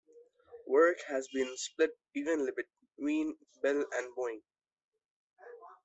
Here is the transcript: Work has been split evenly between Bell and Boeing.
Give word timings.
Work 0.65 1.01
has 1.09 1.27
been 1.31 1.55
split 1.57 1.91
evenly 2.15 2.51
between 2.57 3.37
Bell 3.61 3.85
and 3.91 4.15
Boeing. 4.17 4.41